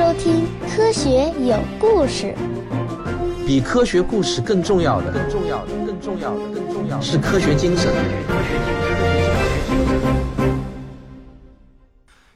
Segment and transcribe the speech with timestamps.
[0.00, 2.34] 收听《科学有故事》。
[3.46, 7.92] 比科学故事更重要的，更重要的，更重要的，更重要的是科学精神。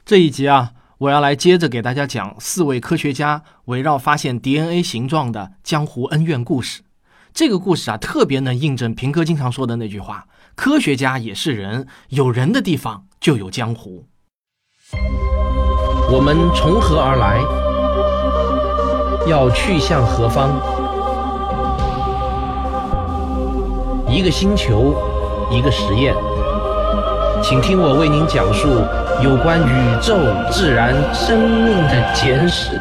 [0.05, 6.83] 这一集啊，我要来接着给大家讲四位科学家围绕发现 DNA 形状的江湖恩怨故事。
[7.33, 14.05] 这个故事啊，特别能印证平哥经常说的那句话：科学家也是人，有人的地方就有江湖。
[16.07, 17.41] 我们从何而来？
[19.27, 20.51] 要去向何方？
[24.07, 24.93] 一个星球，
[25.49, 26.13] 一个实验，
[27.41, 28.67] 请听我为您讲述
[29.23, 30.15] 有关宇宙、
[30.51, 32.79] 自然、生命的简史。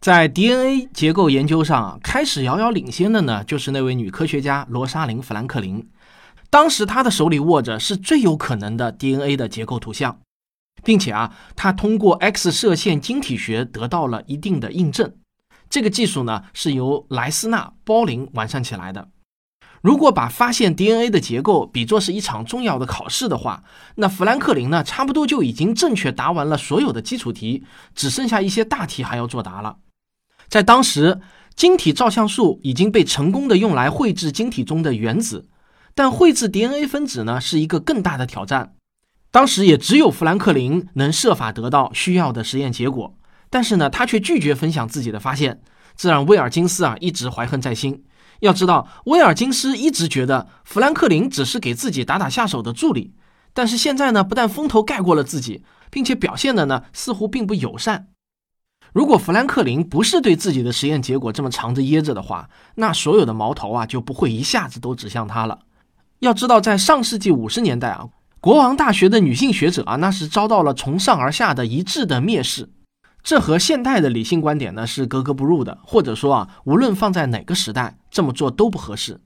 [0.00, 5.86] 在 DNA 结构研究上，开始遥遥领先的呢，就是那位女科学家罗莎琳·富兰克林。
[6.50, 10.20] 当时他的手里握着是最有可能的 DNA 的结构图像，
[10.82, 15.14] 并且啊，他通过 X 射线晶体学得到了一定的印证。
[15.68, 19.08] 这个技术呢，是由莱斯纳·鲍林完善起来的。
[19.80, 23.62] 如果把发现 DNA 的结构比作是一场重要的考试的话，
[23.94, 29.78] 那富兰克林呢，差不多就已经正确答完了所有的基础题，只剩下一些大题还要作答了。
[30.48, 31.20] 在当时，
[31.54, 35.48] 晶体照相术已经被成功的用来绘制晶体中的原子。
[35.94, 38.74] 但绘制 DNA 分子呢，是一个更大的挑战。
[39.30, 43.16] 当时也只有富兰克林能设法得到需要的实验结果，
[43.48, 45.60] 但是呢，他却拒绝分享自己的发现，
[45.96, 48.04] 这让威尔金斯啊一直怀恨在心。
[48.40, 53.12] 要知道，威尔金斯一直觉得富兰克林只是给自己打打下手的助理，
[53.52, 58.08] 但是现在呢，不但风头盖过了自己，并且表现的呢似乎并不友善。
[58.92, 65.60] 如果富兰克林不是对自己的实验结果这么藏着掖着的话，那所有的矛头啊就不会一下子都指向他了。
[66.20, 68.08] 要知道，在上世纪五十年代啊，
[68.40, 72.68] 国王大学的女性学者啊，那是遭到了从上而下的一致的蔑视，
[73.22, 79.22] 这和现代的理性观点呢是格格不入的，或者说啊，无论放在哪个时代，这么做都不合适。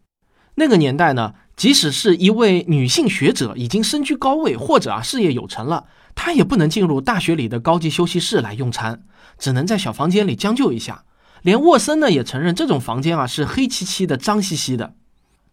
[0.54, 9.02] 那个年代呢，即使是一位女性学者已经身居高位，或者啊事业有成了，她也不能进入大学里的高级休息室来用餐，
[9.36, 11.02] 只能在小房间里将就一下。
[11.42, 14.94] 连沃森呢也承认，这种房间啊是黑漆漆的、脏兮兮的。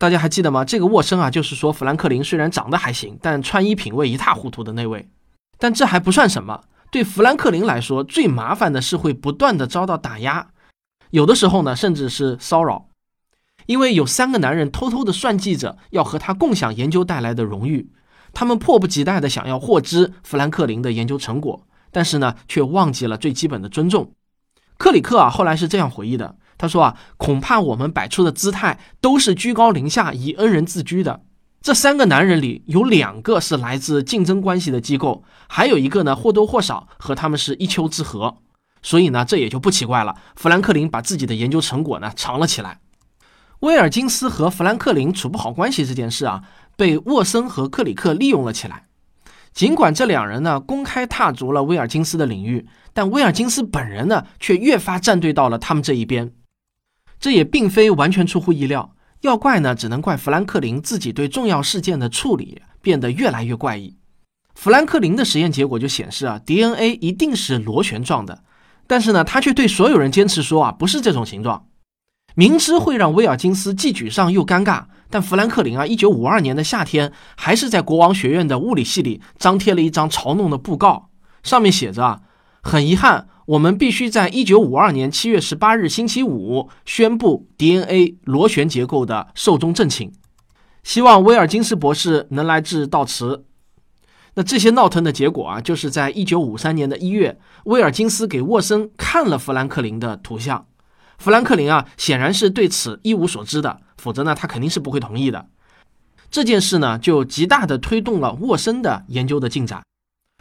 [0.01, 0.65] 大家还记得吗？
[0.65, 5.07] 这个沃森啊，就是说富兰克林虽然长得还行，但穿衣品味一塌糊涂的那位。
[5.59, 10.47] 但这还不算什么，对富兰克林来说，最麻烦的是会不断的遭到打压，
[11.11, 12.87] 有的时候呢，甚至是骚扰。
[13.67, 17.91] 因为有三个男人偷偷的算计着要和他共享研究带来的荣誉，
[18.33, 24.11] 他们迫不及待的想要获知富兰克林的研究成果，但是呢，却忘记了最基本的尊重。
[24.79, 26.37] 克里克啊，后来是这样回忆的。
[26.61, 31.21] 他说啊，恐怕我们摆出的姿态都是居高临下，以恩人自居的。
[31.59, 38.35] 这三个男人里有两个是来自竞争关系的机构，还有一个呢或多或少和他们是一丘之貉。
[38.83, 40.15] 所以呢，这也就不奇怪了。
[40.35, 42.79] 富兰克林把自己的研究成果呢藏了起来。
[43.61, 46.43] 威尔金斯和富兰克林处不好关系这件事啊，
[46.77, 48.85] 被沃森和克里克利用了起来。
[49.51, 56.31] 尽管这两人呢公开踏足了威尔金斯的领域，但威尔金斯本人呢却越发站队到了他们这一边。
[57.21, 63.95] 这也并非完全出乎意料，要怪呢，只能怪富兰克林自己对重要事件的处理变得越来越怪异。
[64.55, 68.43] 富兰克林的实验结果就显示啊，DNA 一定是螺旋状的，
[68.87, 71.67] 但是呢，他却对所有人坚持说啊，不是这种形状。
[72.33, 81.09] 明知会让威尔金斯既沮丧又尴尬，但富兰克林啊，一九五二年的夏天，还是在国王学院的物理系里张贴了一张嘲弄的布告，
[81.43, 82.21] 上面写着啊，
[82.61, 83.27] 很遗憾。
[83.47, 90.11] 我们必须在一九五二年七月十八日星期五宣布 DNA 螺旋结构的寿终正寝，
[90.83, 93.45] 希望威尔金斯博士能来致悼词。
[94.35, 100.65] 那这些闹腾的结果啊，就是在一九五三年的一月，威尔金斯给沃森看了富兰克林的图像。
[101.17, 105.47] 富兰克林啊，显然是对此一无所知的，否则呢，他肯定是不会同意的。
[106.29, 109.81] 这件事呢，就极大的推动了沃森的研究的进展。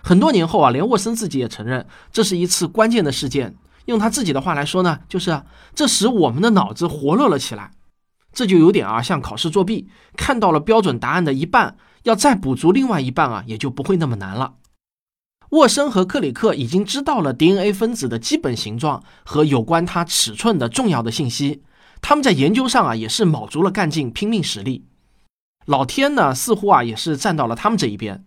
[0.02, 3.56] 很多年后啊，连沃森自己也承认，这是一次关键的事件。
[3.86, 5.42] 用他自己的话来说呢，就是
[5.74, 7.72] 这使我们的脑子活络了起来。
[8.32, 14.54] 这就有点啊，像考试作弊，看到了标准答案的一半，要再补足另外一半啊，也就不会那么难了。
[15.50, 21.64] 沃森和克里克已经知道了 DNA 分子的基本形状和有关它尺寸的重要的信息，
[22.00, 24.84] 他们在研究上啊，也是卯足了干劲，拼命使力。
[25.66, 28.24] 老天呢，似乎啊，也是站到了他们这一边。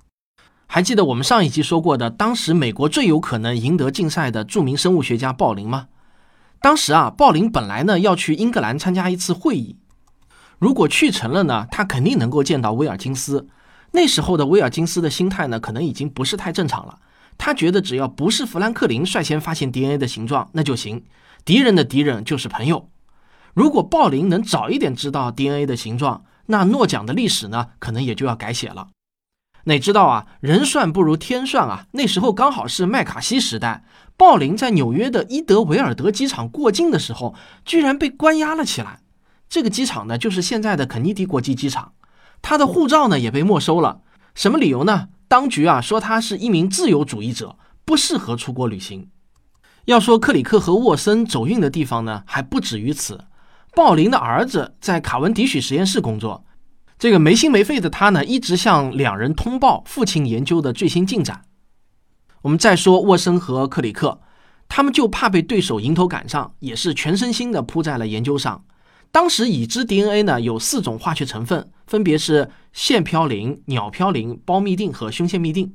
[0.73, 5.89] 还记得我们上一集说过的，当时美国最有可能赢得竞赛的著名生物学家鲍林吗？
[6.59, 9.77] 当时啊，鲍林本来呢要去英格兰参加一次会议，
[10.57, 13.47] 如果去成了呢，他肯定能够见到威尔金斯。
[13.91, 16.97] 那时候的威尔金斯的心态呢，可能已经不是太正常了。
[17.37, 21.03] 他觉得只要不是富兰克林率先发现 DNA 的形状，那就行。
[21.45, 22.89] 敌人的敌人就是朋友。
[23.53, 28.87] 如果鲍林能早一点知道 DNA 的形状，那诺奖的历史呢，可能也就要改写了。
[29.65, 31.87] 哪知道啊，人算不如天算啊！
[31.91, 33.85] 那时候刚好是麦卡锡时代，
[34.17, 37.33] 鲍林在纽约的伊德维尔德机场过境的时候，
[37.63, 38.99] 居然被关押了起来。
[39.47, 41.93] 这个机场呢，就是现在的肯尼迪国际机场。
[42.41, 44.01] 他的护照呢，也被没收了。
[44.35, 45.07] 什么理由呢？
[45.29, 49.09] 当局啊说他是一名自由主义者，不适合出国旅行。
[49.85, 53.25] 要说克里克和沃森走运的地方呢，还不止于此。
[53.73, 56.45] 鲍林的儿子在卡文迪许实验室工作，
[57.03, 61.41] 这个没心没肺的他呢，一直向两人通报父亲研究的最新进展。
[62.43, 64.21] 我们再说沃森和克里克，
[64.69, 68.63] 他们就怕被对手迎头赶上，也是全身心的扑在了研究上。
[69.11, 75.73] 当时已知 DNA 呢有四种化学成分，分别是腺嘌呤、鸟嘌呤、胞嘧啶和胸腺嘧啶。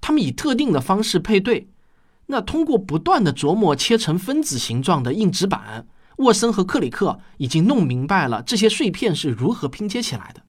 [0.00, 1.68] 他们以特定的方式配对，
[2.28, 5.86] 那通过不断的琢磨切成分子形状的硬纸板，
[6.16, 10.40] 沃森和克里克已经弄明白了这些碎片是如何拼接起来的。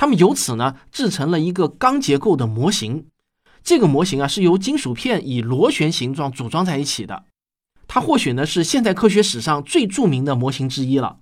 [0.00, 3.04] 他们由此呢制成了一个钢结构的模型。
[3.62, 7.24] 这个模型啊是由金属片以螺旋形状组装在一起的。
[7.86, 11.18] 它或许呢是现代科学史上最著名的模型之一了。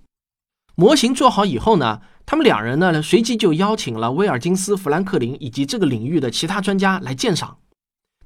[0.76, 7.58] 模型做好以后呢，他们两人呢随即就邀请了威尔金斯、富兰克林以及这个领域的其他专家来鉴赏。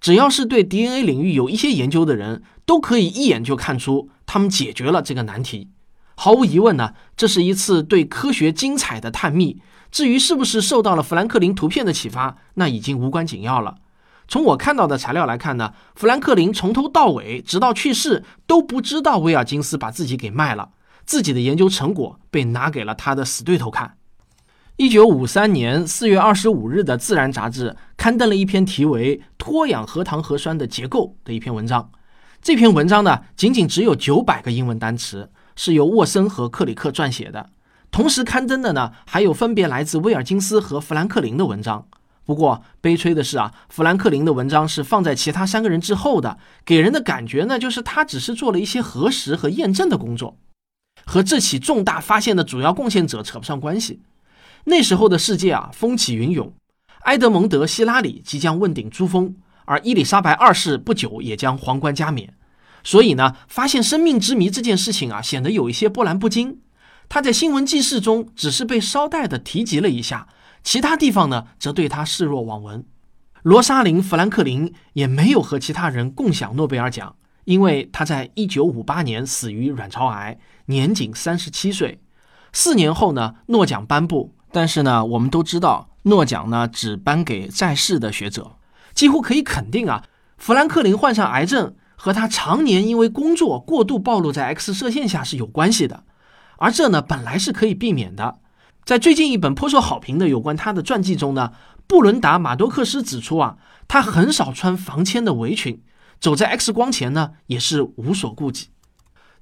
[0.02, 5.70] 只要是对 DNA 领域有一些研究的人，都可以一眼就看出他们解决了这个难题。
[6.14, 9.62] 毫无疑问呢，这是一次对科学精彩的探秘。
[9.92, 13.76] 至于是不是受到了富兰克林图片的启发，那已经无关紧要了。
[14.26, 20.70] 从我看到的材料来看呢，富兰克林从头到尾，直到去世都不知道威尔金斯把自己给卖了。
[21.04, 23.96] 自己的研究成果被拿给了他的死对头看。
[24.76, 31.90] 一九五三年四月二十五日的《自然》杂志刊登了一篇题为《脱氧核糖核酸的结构》的一篇文章。
[32.40, 37.50] 这篇文章呢，仅仅只有九百个英文单词，是由沃森和克里克撰写的。
[37.92, 41.86] 同时刊登的呢，还有分别来自威尔金斯和富兰克林的文章。
[42.24, 50.38] 不过悲催的是啊，富兰克林的文章是放在其他三个人之后的，给人的感觉呢，就是他只是做了一些核实和验证的工作。
[51.04, 54.00] 和这起重大发现的主要贡献者扯不上关系。
[54.64, 56.50] 那时候的世界啊，风起云涌，
[57.02, 59.34] 埃德蒙德·希拉里即将问鼎珠峰，
[59.66, 62.32] 而伊丽莎白二世不久也将皇冠加冕。
[62.82, 66.60] 所以呢，发现生命之谜这件事情啊，显得有一些波澜不惊。
[67.14, 70.28] 他在新闻记事中只是被捎带的提及了一下，
[70.64, 72.86] 其他地方呢，则对他视若罔闻。
[73.42, 77.14] 罗莎琳·富兰克林也没有和其他人共享诺贝尔奖。
[77.44, 82.00] 因为他在一九五八年死于卵巢癌，年仅三十七岁。
[82.50, 88.52] 四年后呢，诺奖颁布，但是呢，我们都知道，诺奖呢只颁给在世的学者。
[88.94, 90.02] 几乎可以肯定啊，
[90.38, 96.04] 富兰克林患上癌症和他常年因为工作过度暴露在 X 射线下是有关系的，
[96.62, 98.38] 而这呢本来是可以避免的。
[98.84, 101.50] 在最近一本颇受好评的有关他的传记中呢，
[101.88, 103.56] 布伦达·马多克斯指出啊，
[103.88, 105.82] 他很少穿防铅的围裙。
[106.20, 108.68] 走在 X 光前呢，也是无所顾忌。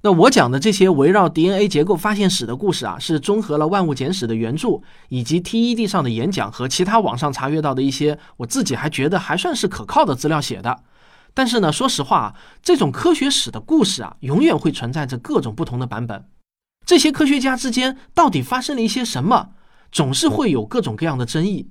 [0.01, 10.79] 那我讲的这些围绕 DNA 结构发现史的故事啊，是综合了《万物简史》的原著，以及 TED 上的演讲和其他网上查阅到的一些我自己还觉得还算是可靠的资料写的。
[11.35, 16.25] 但是呢，说实话啊，这种科学史的故事啊，永远会存在着各种不同的版本。
[16.85, 19.51] 这些科学家之间到底发生了一些什么，
[19.91, 21.69] 总是会有各种各样的争议。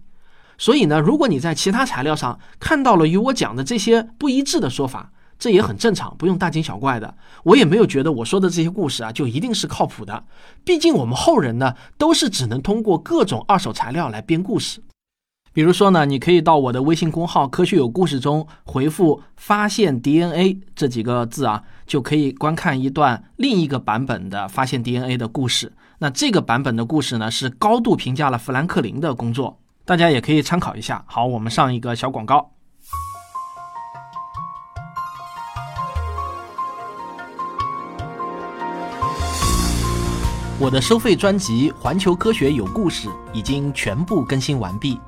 [0.57, 7.17] 所以呢，如果你在其他材料上看到了与我讲的这些不一致的说法，这也很正常，不用大惊小怪的。
[7.45, 10.25] 我也没有觉得我说的这些故事啊就一定是靠谱的。
[10.65, 14.83] 毕竟我们后人呢都是只能通过各种二手材料来编故事。
[15.53, 25.73] 比如说呢，你可以到我的微信公号“科学有故事”中回复“发现 DNA” 这几个字啊，就可以观看一段另一个版本的发现 DNA 的故事。
[25.99, 29.59] 那这个版本的故事呢，是高度评价了富兰克林的工作。
[29.85, 31.05] 大家也可以参考一下。
[31.07, 32.53] 好，我们上一个小广告。
[40.61, 45.01] 我的收费专辑《环球科学有故事》已经全部更新完毕，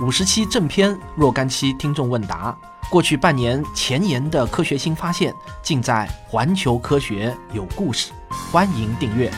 [0.00, 2.56] 五十期正片，若干期听众问答，
[2.90, 8.10] 过去半年前沿的科学新发现，尽在《环球科学有故事》，
[8.50, 9.30] 欢迎订阅。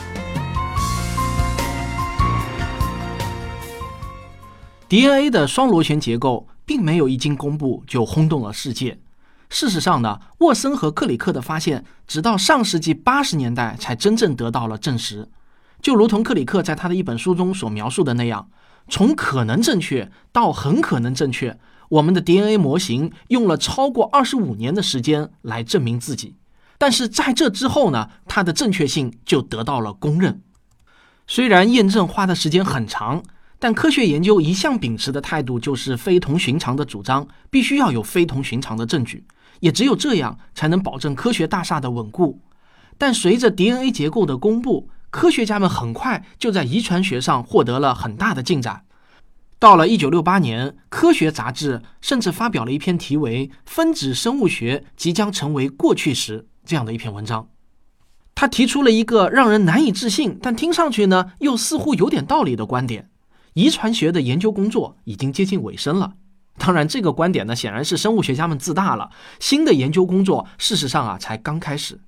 [4.87, 8.97] DNA 的双螺旋结构并没有一经公布就轰动了世界。
[9.49, 15.27] 事实上呢，沃森和克里克的发现直到上世纪八十年代才真正得到了证实。
[15.81, 18.47] 就如同克里克在他的一本书中所描述的那样，
[18.89, 21.57] 从可能正确到很可能正确，
[21.89, 26.35] 我们的 DNA 模型用了超过二十五年的时间来证明自己。
[26.77, 30.41] 但是在这之后呢，它的正确性就得到了公认。
[31.25, 33.23] 虽然验证花的时间很长，
[33.57, 39.25] 但科学研究一向秉持的态度就是非同寻常的主张，必须要有非同寻常的证据，
[39.61, 42.41] 也只有这样才能保证科学大厦的稳固。
[42.97, 48.83] 但随着 DNA 结构的公布，科学家们很快就在遗传学上获得了很大的进展。
[49.59, 57.47] 到了1968年，《科学》杂志甚至发表了一篇题为《分子生物学即将成为过去时》这样的一篇文章。
[58.33, 63.11] 他提出了一个让人难以置信，但听上去呢又似乎有点道理的观点：
[63.53, 66.13] 遗传学的研究工作已经接近尾声了。
[66.57, 69.11] 当然，这个观点呢显然是生物学家们自大了。
[69.39, 72.01] 新的研究工作事实上啊才刚开始。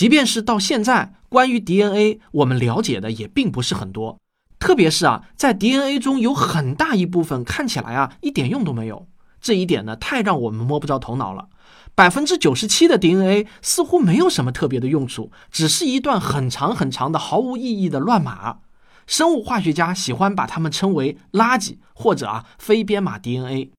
[0.00, 4.18] 即便是到现在，关于 DNA，我们了解的也并不是很多。
[4.58, 9.06] 特别是啊，在 DNA 中有很大一部分看起来啊一点用都没有。
[9.42, 11.50] 这一点呢，太让我们摸不着头脑了。
[11.94, 18.60] 百分之九十七的 DNA 似乎没有什么特别的用处，只是一段很长很长的毫无意义的乱码。
[19.06, 23.72] 生物化学家喜欢把它们称为垃圾或者啊非编码 DNA。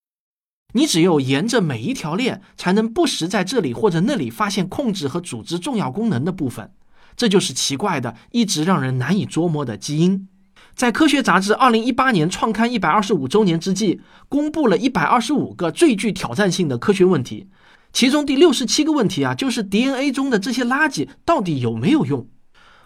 [0.73, 6.71] 你只有沿着每一条链，才能不时在这里或者那里发现控制和组织重要功能的部分。
[7.17, 10.27] 这就是奇怪的、一直让人难以捉摸的基因。
[10.73, 13.99] 在《科学》杂志2018年创刊125周年之际，
[14.29, 17.47] 公布了一百二十五个最具挑战性的科学问题，
[17.91, 22.25] 其中第六十七个问题啊，就是 DNA 中的这些垃圾到底有没有用？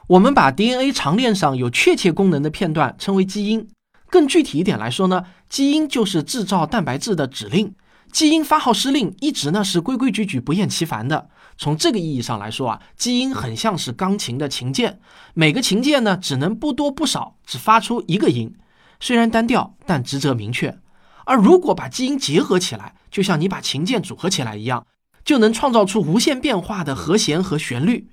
[0.07, 3.67] 我们把 DNA 长链上有确切功能的片段称为基因。
[4.09, 7.73] 更具体一点来说呢，基因就是制造蛋白质的指令。
[8.11, 11.29] 基因发号施令一直呢是规规矩矩、不厌其烦的。
[11.57, 14.99] 从这个意义上来说啊，基因很像是钢琴的琴键，
[15.33, 18.55] 每个琴键呢只能不多不少只发出一个音，
[18.99, 20.77] 虽然单调，但职责明确。
[21.25, 24.85] 而如果把基因结合起来，就像你把琴键组合起来一样，
[25.25, 28.07] 就能创造出无限变化的和弦和旋律。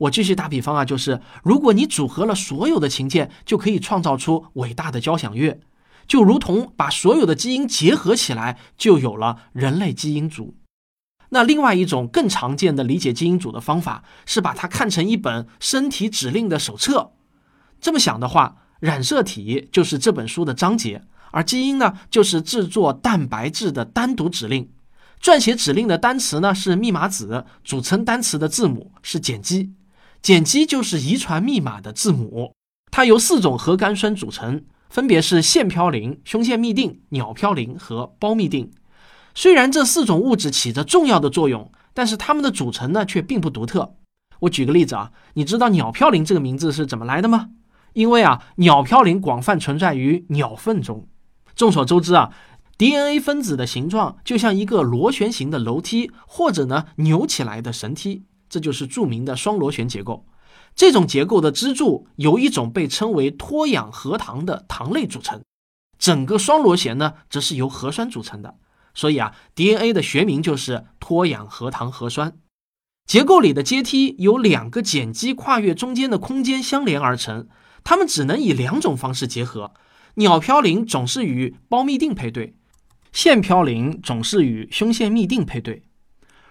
[0.00, 5.60] 我继续打比方啊，就是如果你组合了所有的琴键，就可以创造出伟大的交响乐，
[6.06, 10.54] 就如同把所有的基因结合起来，就有了人类基因组。
[11.32, 17.12] 那另外一种更常见的理解基因组的方法，是把它看成一本身体指令的手册。
[17.80, 24.70] 这么想的话，染色体就是这本书的章节，而基因呢，就是制作蛋白质的单独指令。
[25.20, 29.74] 撰写指令的单词呢是密码子，组成单词的字母是碱基。
[30.22, 32.54] 碱基就是遗传密码的字母，
[32.90, 38.70] 它由四种核苷酸组成，分别是腺嘌呤、胸腺嘧啶、鸟嘌呤和胞嘧啶。
[39.34, 43.94] 虽然这四种物质起着重要的作用，但是它们的组成呢却并不独特。
[44.40, 47.50] 我举个例子啊，你知道鸟嘌呤这个名字是怎么来的吗？
[47.94, 51.08] 因为啊，鸟嘌呤广泛存在于鸟粪中。
[51.54, 52.30] 众所周知啊
[52.76, 58.24] ，DNA 分子的形状就像一个螺旋形的楼梯，或者呢扭起来的绳梯。
[58.50, 60.26] 这就是著名的双螺旋结构。
[60.74, 65.42] 这种结构的支柱由一种被称为脱氧核糖的糖类组成，
[65.98, 68.56] 整个双螺旋呢，则是由核酸组成的。
[68.92, 72.36] 所以啊，DNA 的学名就是脱氧核糖核酸。
[73.06, 77.48] 结构里的阶梯由两个碱基跨越中间的空间相连而成，
[77.82, 79.72] 它们只能以两种方式结合：
[80.14, 82.54] 鸟嘌呤总是与胞嘧啶配对，
[83.12, 85.82] 腺嘌呤总是与胸腺嘧啶配对。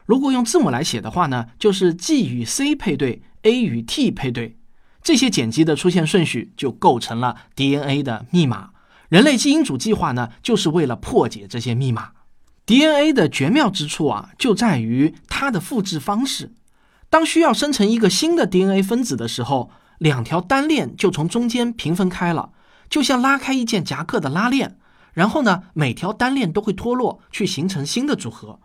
[0.09, 4.57] 如果用字母来写的话呢，就是 G 与 C 配对，A 与 T 配对，
[5.03, 8.71] 这些碱基的出现顺序就构成了 DNA 的密码。
[9.09, 12.13] 人类基因组计划呢，就是为了破解这些密码。
[12.65, 16.53] DNA 的绝妙之处啊，就在于它的复制方式。
[17.11, 22.49] 当需要生成一个新的 DNA 分子的时候，两条单链就从中间平分开了，
[22.89, 24.79] 就像拉开一件夹克的拉链。
[25.13, 28.59] 然后呢，每条单链都会脱落，去形成新的组合。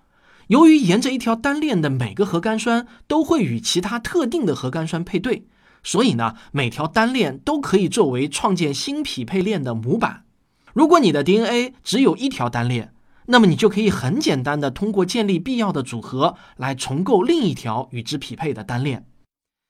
[0.49, 5.47] 由于沿着一条单链的每个核苷酸都会与其他特定的核苷酸配对，
[5.83, 10.25] 所以呢，每条单链都可以作为创建新匹配链的模板。
[10.73, 12.93] 如果你的 DNA 只有一条单链，
[13.27, 19.07] 那么你就可以很简单的通过建立必要的组合来重构另一条与之匹配的单链。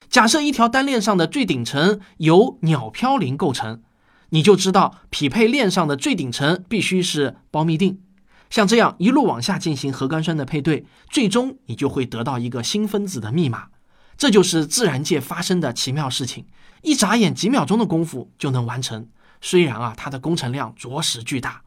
[0.09, 3.83] 假设一条单链上的最顶层由鸟嘌呤构成，
[4.31, 7.99] 你就知道匹配链上的最顶层必须是胞嘧啶。
[8.55, 13.67] 像这样一路往下进行核苷酸的配对，最终你就会得到一个新分子的密码。
[14.17, 16.47] 这就是自然界发生的奇妙事情，
[16.83, 19.09] 一眨眼几秒钟的功夫就能完成。
[19.41, 21.63] 虽然啊，它的工程量着实巨大。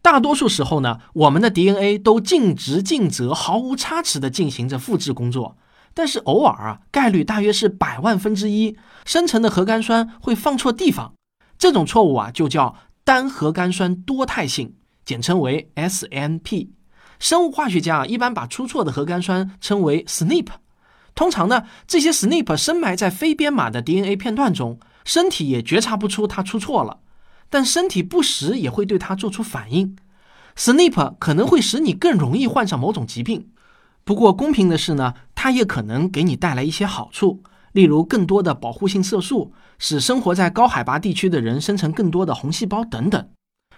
[0.00, 5.58] 大多数时候呢，我们的 DNA 都尽职尽责、毫无差池地进行着复制工作。
[5.92, 11.12] 但是偶尔啊，概率大约是百万分之一，生成的核苷酸会放错地方。
[11.58, 16.68] 这种错误啊，就叫单核苷酸多态性，简称为 SNP。
[17.18, 20.46] 生物化学家，一般把出错的核苷酸称为 SNP。
[21.14, 26.98] 通常呢，这些 SNP 深埋在非编码的 DNA 片段中，身体也觉察不出它出错了，
[27.48, 29.96] 但身体不时也会对它做出反应。
[30.56, 33.48] SNP 可能会使你更容易患上某种疾病。
[34.04, 37.42] 不过公平的是呢，它也可能给你带来一些好处，
[37.72, 43.28] 例如更多的保护性色素，使生活在高海拔地区的人生成更多的红细胞等等。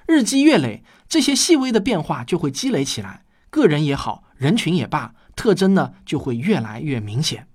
[0.07, 7.49] 日积月累，这些细微的变化就会积累起来，个人也好，人群也罢，特征呢就会越来越明显。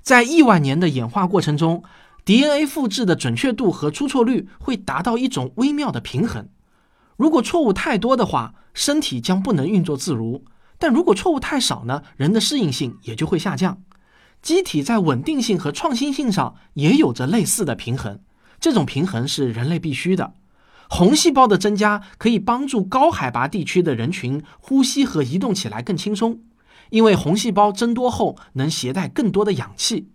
[0.00, 1.82] 在亿万年的演化过程中
[2.24, 6.48] ，DNA 复制的准确度和出错率会达到一种微妙的平衡。
[7.16, 10.44] 如果错误太多的话，身体将不能运作自如。
[10.78, 12.02] 但如果错误太少呢？
[12.16, 13.82] 人的适应性也就会下降。
[14.42, 18.20] 机体在稳定性和创新性上也有着类似的平衡，
[18.60, 20.34] 这种平衡是人类必须的。
[20.88, 26.40] 红细胞的增加可以帮助高海拔地区的人群呼吸和移动起来更轻松，
[26.90, 30.10] 因为红细胞增多后能携带更多的氧气。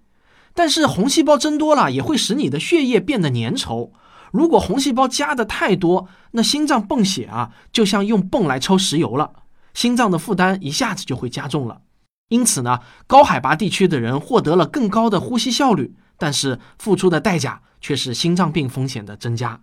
[0.53, 3.91] 但是红细胞增多了也会使你的血液变得粘稠。
[4.31, 9.31] 如果红细胞加的太多，那心脏泵血啊，就像用泵来抽石油了。
[9.73, 11.81] 心脏的负担一下子就会加重了，
[12.29, 19.61] 因此呢，高海拔地区的人获得了更高的呼吸效率，但是付出的代价却是心脏病风险的增加。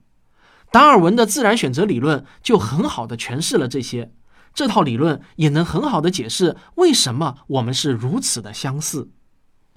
[0.70, 4.12] 达尔文的自然选择理论就很好的诠释了这些，
[4.52, 9.10] 这套理论也能很好的解释为什么我们是如此的相似。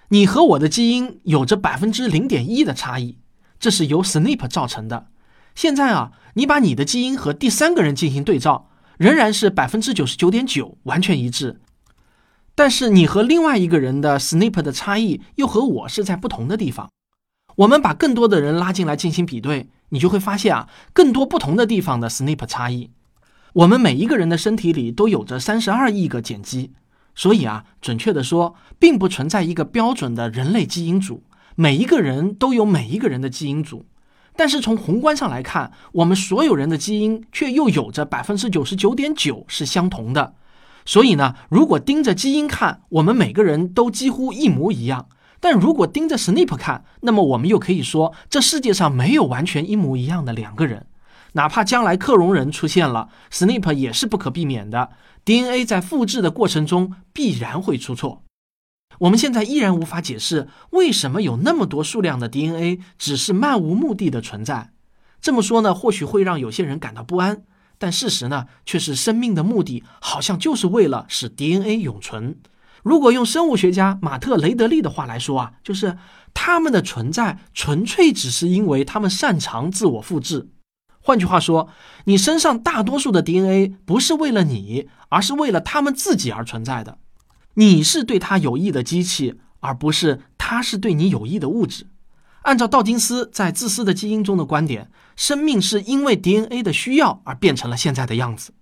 [0.09, 3.19] 你和我的基因有着百分之零点一的差异，
[3.59, 5.07] 这是由 SNP 造成的。
[5.55, 8.67] 现在啊，你把你的基因和第三个人进行对照。
[8.97, 11.59] 仍然是百分之九十九点九完全一致，
[12.53, 16.91] 但是你和另外一个人的 SNP 的差异又和我是在不同的地方。
[17.55, 22.89] 我们把更多的人拉进来进行比对，你就会发现啊，更多不同的地方的 SNP 差异。
[23.53, 26.71] 我们每一个人的身体里都有着三十二亿个碱基，
[27.15, 31.23] 所以啊，准确的说，并不存在一个标准的人类基因组，
[31.55, 33.85] 每一个人都有每一个人的基因组。
[34.33, 40.35] 但是从宏观上来看，我们所有人的基因却又有着百分之九十九点九是相同的。
[40.85, 45.07] 所以呢，如果盯着基因看，我们每个人都几乎一模一样；
[45.41, 50.85] 但如果盯着 SNP 看，那么我们又可以说，这世界上没有完全一模一样的两个人。
[51.33, 54.91] 哪怕将来克隆人出现了，SNP 也是不可避免的。
[55.25, 58.23] DNA 在复制的过程中必然会出错。
[58.99, 64.71] 我们现在依然无法解释为什么有那么多数量的 DNA 只是漫无目的的存在。
[65.21, 67.43] 这么说呢，或许会让有些人感到不安，
[67.79, 72.37] 但事实呢，却是生命的目的好像就是为了使 DNA 永存。
[72.83, 75.97] 如果用生物学家马特雷德利的话来说啊，就是
[76.33, 80.49] 他们的存在纯粹只是因为他们擅长自我复制。
[80.99, 81.69] 换句话说，
[82.05, 86.99] 你身上大多数的 DNA 不是为了你，而是为了他们自己而存在的。
[87.55, 91.87] 你是对他有益的机器，而不是他是对你有益的物质。
[92.43, 98.53] 按照道金斯在《自私的基因》中的观点，生命是因为 DNA 的需要而变成了现在的样子。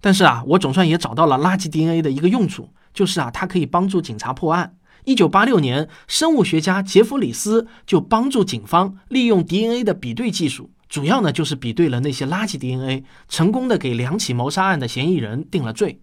[0.00, 4.76] 但是啊，我总算也找到了垃圾 DNA 的一个用处，就是啊，它可以帮助警察破案。
[5.04, 16.02] 一九八六年，生物学家杰弗里斯就帮助警方利用 DNA 的比对技术，主要呢就是比对了那些垃圾 DNA，成功的给两起谋杀案的嫌疑人定了罪。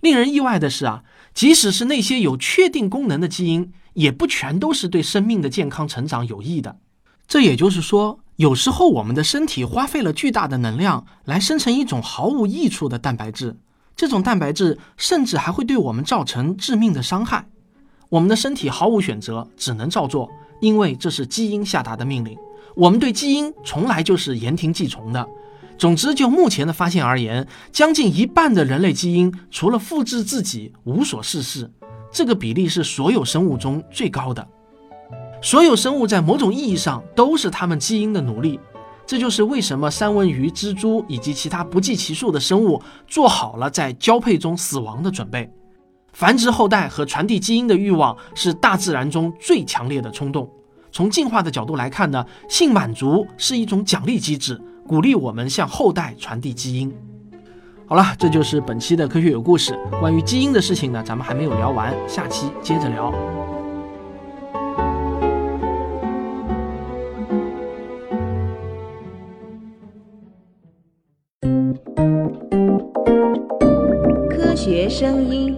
[0.00, 6.78] 令人意外的是啊，即使是那些有确定功能的基因，也不全都是对生命的健康成长有益的。
[7.26, 13.56] 这也就是说，有时候我们的身体花费了巨大的能量来生成一种毫无益处的蛋白质，
[13.98, 17.44] 这种蛋白质甚至还会对我们造成致命的伤害。
[18.08, 20.30] 我们的身体毫无选择，只能照做，
[20.60, 22.38] 因为这是基因下达的命令。
[22.76, 25.28] 我们对基因从来就是言听计从的。
[25.76, 31.68] 总之，就目前的发现而言，将近一半的人类基因除了复制自己无所事事，
[32.12, 34.46] 这个比例是所有生物中最高的。
[35.42, 38.60] 所有生物在某种意义上都是他们基因的奴隶，
[39.08, 45.50] 这就是为什么三文鱼、蜘蛛以及其他不计其数的生物做好了在交配中死亡的准备。
[46.12, 50.46] 繁殖后代和传递基因的欲望是大自然中最强烈的冲动。
[50.92, 54.60] 从进化的角度来看呢，性满足是一种奖励机制。
[54.86, 56.94] 鼓励我们向后代传递基因。
[57.86, 59.74] 好了，这就是本期的科学有故事。
[60.00, 63.47] 关于基因的事情呢，咱们还没有聊完，下期接着聊。
[74.58, 75.56] 学声音。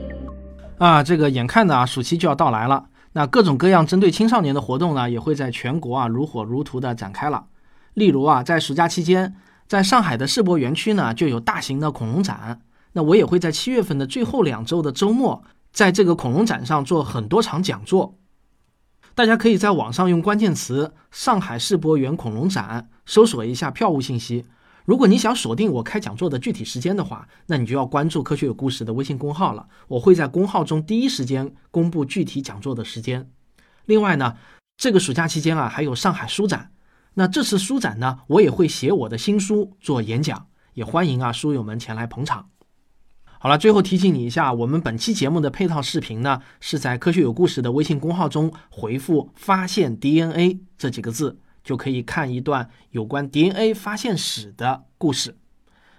[0.77, 7.47] 啊，这个眼看呢啊，暑期就要到来了，那各种各样针对青少年的活动呢，也会在全国啊如火如荼的展开了。
[7.95, 9.35] 例如啊，在暑假期间，
[9.67, 12.61] 在上海的世博园区呢，就有大型的恐龙展。
[12.93, 18.19] 那我也会在七月份的最后两周的周末，在这个恐龙展上做很多场讲座。
[19.15, 24.45] 大家可以在网上用关键词“上海世博园恐龙展”搜索一下票务信息。
[24.85, 29.69] 如果你想锁定我开讲座的具体时间的话，那你就要关注“科学有故事”的微信公号了。
[29.89, 33.31] 我会在公号中第一时间公布具体讲座的时间。
[33.87, 34.37] 另外呢，
[34.77, 36.73] 这个暑假期间啊，还有上海书展。
[37.15, 42.49] 那这次书展呢，我也会写我的新书做演讲，也欢迎啊书友们前来捧场。
[43.39, 55.37] 好了，最后提醒你一下，我们本期节目的配套视频呢，是在“科学有故事”的微信公号中回复“发现 DNA” 这几个字，就可以看一段有关 DNA 发现史的故事。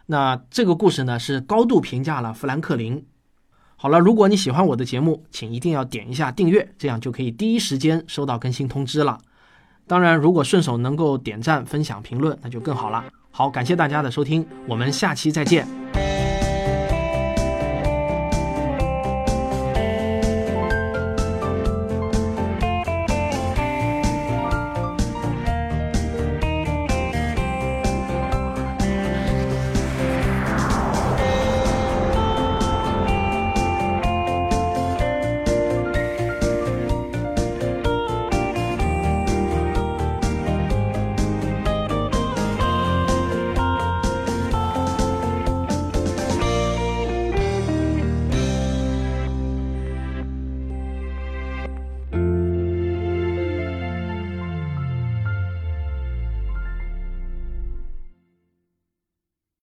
[0.07, 3.05] 那这个故事呢，是高度评价了富兰克林。
[3.75, 9.17] 好了，如果你喜欢我的节目，请一定要点一下订阅，这样就可以第一时间收到更新通知了。
[9.87, 13.03] 当然，如果顺手能够点赞、分享、评论，那就更好了。
[13.31, 15.67] 好，感谢大家的收听，我们下期再见。